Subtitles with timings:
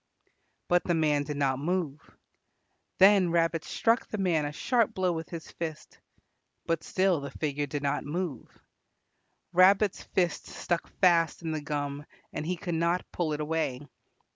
[0.67, 2.09] But the man did not move.
[2.97, 5.99] Then Rabbit struck the man a sharp blow with his fist.
[6.65, 8.47] But still the figure did not move.
[9.53, 13.81] Rabbit's fist stuck fast in the gum and he could not pull it away.